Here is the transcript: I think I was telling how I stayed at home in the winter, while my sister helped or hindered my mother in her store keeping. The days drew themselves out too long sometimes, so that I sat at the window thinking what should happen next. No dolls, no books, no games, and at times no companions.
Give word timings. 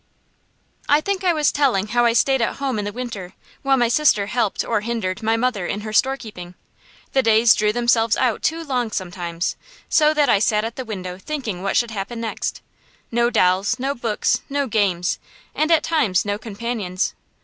I 0.89 0.99
think 0.99 1.23
I 1.23 1.31
was 1.31 1.51
telling 1.51 1.89
how 1.89 2.05
I 2.05 2.13
stayed 2.13 2.41
at 2.41 2.55
home 2.55 2.79
in 2.79 2.85
the 2.85 2.91
winter, 2.91 3.33
while 3.61 3.77
my 3.77 3.87
sister 3.87 4.25
helped 4.25 4.63
or 4.65 4.81
hindered 4.81 5.21
my 5.21 5.37
mother 5.37 5.67
in 5.67 5.81
her 5.81 5.93
store 5.93 6.17
keeping. 6.17 6.55
The 7.13 7.21
days 7.21 7.53
drew 7.53 7.71
themselves 7.71 8.17
out 8.17 8.41
too 8.41 8.63
long 8.63 8.89
sometimes, 8.89 9.55
so 9.89 10.11
that 10.15 10.27
I 10.27 10.39
sat 10.39 10.65
at 10.65 10.75
the 10.75 10.85
window 10.85 11.19
thinking 11.19 11.61
what 11.61 11.77
should 11.77 11.91
happen 11.91 12.19
next. 12.19 12.63
No 13.11 13.29
dolls, 13.29 13.77
no 13.77 13.93
books, 13.93 14.41
no 14.49 14.65
games, 14.65 15.19
and 15.53 15.71
at 15.71 15.83
times 15.83 16.25
no 16.25 16.39
companions. 16.39 17.13